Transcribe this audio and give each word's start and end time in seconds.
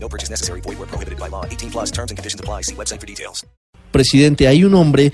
No 0.00 0.08
purchase 0.08 0.30
necessary. 0.30 0.60
Void 0.62 0.78
where 0.78 0.88
prohibited 0.88 1.18
by 1.18 1.28
law. 1.28 1.44
18 1.44 1.70
plus 1.70 1.90
terms 1.90 2.10
and 2.10 2.16
conditions 2.16 2.40
apply. 2.40 2.62
See 2.62 2.74
website 2.74 3.00
for 3.00 3.06
details. 3.06 3.44
Presidente, 3.90 4.46
hay 4.48 4.64
un 4.64 4.74
hombre 4.74 5.12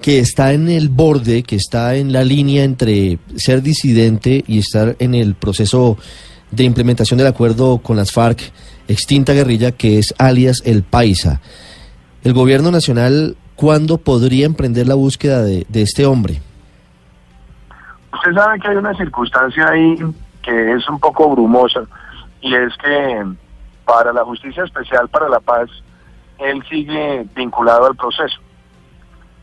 que 0.00 0.18
está 0.18 0.52
en 0.52 0.68
el 0.68 0.88
borde, 0.88 1.42
que 1.42 1.56
está 1.56 1.94
en 1.94 2.12
la 2.12 2.24
línea 2.24 2.64
entre 2.64 3.18
ser 3.36 3.62
disidente 3.62 4.44
y 4.46 4.58
estar 4.58 4.96
en 4.98 5.14
el 5.14 5.34
proceso 5.34 5.96
de 6.50 6.64
implementación 6.64 7.18
del 7.18 7.26
acuerdo 7.26 7.78
con 7.78 7.96
las 7.96 8.12
FARC, 8.12 8.38
extinta 8.88 9.32
guerrilla, 9.32 9.72
que 9.72 9.98
es 9.98 10.14
alias 10.18 10.62
El 10.64 10.82
Paisa. 10.82 11.40
El 12.22 12.32
gobierno 12.32 12.70
nacional, 12.70 13.36
¿cuándo 13.56 13.98
podría 13.98 14.46
emprender 14.46 14.86
la 14.86 14.94
búsqueda 14.94 15.42
de, 15.42 15.66
de 15.68 15.82
este 15.82 16.06
hombre? 16.06 16.40
Usted 18.12 18.32
sabe 18.34 18.60
que 18.60 18.68
hay 18.68 18.76
una 18.76 18.94
circunstancia 18.94 19.68
ahí 19.68 19.96
que 20.42 20.72
es 20.72 20.88
un 20.88 21.00
poco 21.00 21.30
brumosa 21.30 21.80
y 22.40 22.54
es 22.54 22.72
que 22.76 23.24
para 23.84 24.12
la 24.12 24.24
Justicia 24.24 24.64
Especial 24.64 25.08
para 25.08 25.28
la 25.28 25.40
Paz, 25.40 25.68
él 26.38 26.62
sigue 26.68 27.26
vinculado 27.34 27.86
al 27.86 27.96
proceso. 27.96 28.40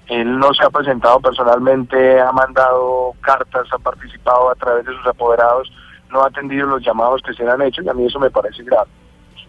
Él 0.07 0.37
no 0.39 0.53
se 0.53 0.65
ha 0.65 0.69
presentado 0.69 1.19
personalmente, 1.19 2.19
ha 2.19 2.31
mandado 2.31 3.13
cartas, 3.21 3.67
ha 3.71 3.77
participado 3.77 4.49
a 4.49 4.55
través 4.55 4.85
de 4.85 4.93
sus 4.93 5.07
apoderados, 5.07 5.71
no 6.09 6.21
ha 6.21 6.27
atendido 6.27 6.67
los 6.67 6.83
llamados 6.83 7.21
que 7.21 7.33
se 7.33 7.43
le 7.43 7.51
han 7.51 7.61
hecho 7.61 7.81
y 7.81 7.89
a 7.89 7.93
mí 7.93 8.05
eso 8.05 8.19
me 8.19 8.29
parece 8.29 8.63
grave. 8.63 8.89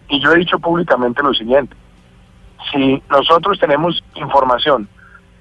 Y 0.07 0.21
yo 0.21 0.31
he 0.31 0.37
dicho 0.37 0.59
públicamente 0.59 1.21
lo 1.21 1.33
siguiente, 1.33 1.75
si 2.71 3.01
nosotros 3.09 3.59
tenemos 3.59 4.01
información 4.15 4.87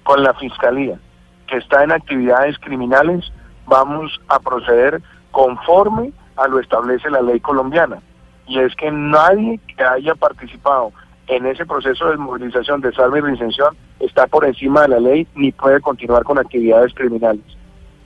con 0.02 0.22
la 0.22 0.34
Fiscalía 0.34 0.98
que 1.46 1.58
está 1.58 1.84
en 1.84 1.92
actividades 1.92 2.58
criminales, 2.58 3.30
vamos 3.66 4.20
a 4.28 4.40
proceder 4.40 5.02
conforme 5.30 6.12
a 6.36 6.48
lo 6.48 6.58
establece 6.58 7.10
la 7.10 7.22
ley 7.22 7.40
colombiana. 7.40 8.00
Y 8.52 8.58
es 8.58 8.74
que 8.76 8.90
nadie 8.90 9.58
que 9.66 9.82
haya 9.82 10.14
participado 10.14 10.92
en 11.26 11.46
ese 11.46 11.64
proceso 11.64 12.10
de 12.10 12.18
movilización 12.18 12.82
de 12.82 12.92
salva 12.92 13.16
y 13.16 13.22
reinserción 13.22 13.74
está 13.98 14.26
por 14.26 14.44
encima 14.44 14.82
de 14.82 14.88
la 14.88 15.00
ley 15.00 15.26
ni 15.34 15.52
puede 15.52 15.80
continuar 15.80 16.22
con 16.22 16.38
actividades 16.38 16.92
criminales. 16.92 17.46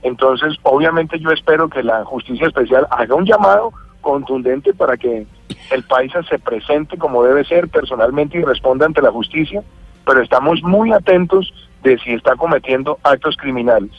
Entonces, 0.03 0.55
obviamente 0.63 1.19
yo 1.19 1.31
espero 1.31 1.67
que 1.67 1.83
la 1.83 2.05
justicia 2.05 2.47
especial 2.47 2.87
haga 2.91 3.13
un 3.13 3.25
llamado 3.25 3.73
contundente 3.99 4.73
para 4.73 4.95
que 4.95 5.27
el 5.69 5.83
paisa 5.83 6.23
se 6.23 6.39
presente 6.39 6.97
como 6.97 7.25
debe 7.25 7.43
ser 7.43 7.67
personalmente 7.67 8.37
y 8.37 8.43
responda 8.43 8.85
ante 8.85 9.01
la 9.01 9.11
justicia, 9.11 9.61
pero 10.05 10.21
estamos 10.21 10.63
muy 10.63 10.93
atentos 10.93 11.53
de 11.83 11.97
si 11.99 12.13
está 12.13 12.37
cometiendo 12.37 12.99
actos 13.03 13.35
criminales. 13.35 13.91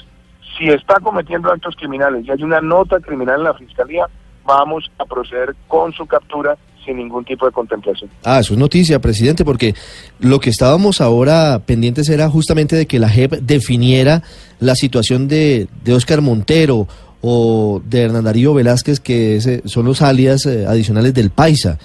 Si 0.57 0.71
está 0.71 0.99
cometiendo 1.01 1.53
actos 1.53 1.77
criminales 1.77 2.25
y 2.25 2.31
hay 2.31 2.43
una 2.43 2.63
nota 2.63 3.01
criminal 3.01 3.41
en 3.41 3.45
la 3.45 3.53
fiscalía, 3.55 4.07
vamos 4.49 4.91
a 4.99 5.05
proceder 5.05 5.55
con 5.69 5.93
su 5.93 6.07
captura 6.07 6.57
sin 6.85 6.97
ningún 6.97 7.23
tipo 7.23 7.45
de 7.45 7.53
contemplación. 7.53 8.09
Ah, 8.25 8.41
eso 8.41 8.55
es 8.55 8.59
noticia, 8.59 8.99
presidente, 8.99 9.45
porque 9.45 9.75
lo 10.21 10.41
que 10.41 10.49
estábamos 10.49 11.03
ahora 11.03 11.61
pendientes 11.67 12.09
era 12.09 12.31
justamente 12.31 12.75
de 12.75 12.87
que 12.87 12.99
la 12.99 13.11
JEP 13.11 13.35
definiera 13.43 14.23
la 14.59 14.75
situación 14.75 15.29
de, 15.29 15.69
de 15.85 15.93
Oscar 15.93 16.23
Montero 16.23 16.89
o 17.21 17.83
de 17.85 18.03
Hernán 18.03 18.25
Darío 18.25 18.55
Velázquez, 18.55 19.01
que 19.01 19.37
es, 19.37 19.47
eh, 19.47 19.63
son 19.67 19.85
los 19.85 20.01
alias 20.01 20.47
eh, 20.47 20.65
adicionales 20.67 21.13
del 21.13 21.29
Paisa. 21.29 21.79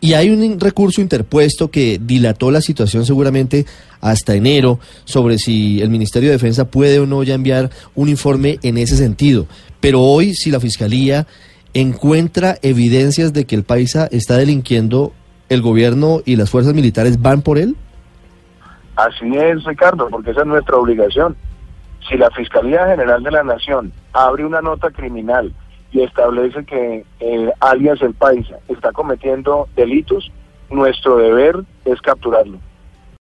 Y 0.00 0.14
hay 0.14 0.30
un 0.30 0.58
recurso 0.58 1.02
interpuesto 1.02 1.70
que 1.70 1.98
dilató 2.00 2.50
la 2.50 2.60
situación 2.60 3.04
seguramente 3.04 3.66
hasta 4.00 4.34
enero 4.34 4.78
sobre 5.04 5.38
si 5.38 5.80
el 5.82 5.90
Ministerio 5.90 6.30
de 6.30 6.36
Defensa 6.36 6.70
puede 6.70 6.98
o 6.98 7.06
no 7.06 7.22
ya 7.22 7.34
enviar 7.34 7.70
un 7.94 8.08
informe 8.08 8.58
en 8.62 8.78
ese 8.78 8.96
sentido. 8.96 9.46
Pero 9.80 10.02
hoy, 10.02 10.34
si 10.34 10.50
la 10.50 10.60
Fiscalía 10.60 11.26
encuentra 11.80 12.56
evidencias 12.62 13.34
de 13.34 13.44
que 13.44 13.54
el 13.54 13.62
paisa 13.62 14.08
está 14.10 14.38
delinquiendo, 14.38 15.12
¿el 15.50 15.60
gobierno 15.60 16.22
y 16.24 16.36
las 16.36 16.50
fuerzas 16.50 16.72
militares 16.72 17.20
van 17.20 17.42
por 17.42 17.58
él? 17.58 17.76
Así 18.96 19.30
es, 19.36 19.62
Ricardo, 19.64 20.08
porque 20.08 20.30
esa 20.30 20.40
es 20.40 20.46
nuestra 20.46 20.76
obligación. 20.76 21.36
Si 22.08 22.16
la 22.16 22.30
Fiscalía 22.30 22.86
General 22.86 23.22
de 23.22 23.30
la 23.30 23.42
Nación 23.42 23.92
abre 24.14 24.46
una 24.46 24.62
nota 24.62 24.90
criminal 24.90 25.52
y 25.92 26.00
establece 26.00 26.64
que 26.64 27.04
alias 27.60 28.00
el 28.00 28.14
paisa 28.14 28.56
está 28.68 28.92
cometiendo 28.92 29.68
delitos, 29.76 30.32
nuestro 30.70 31.18
deber 31.18 31.56
es 31.84 32.00
capturarlo. 32.00 32.58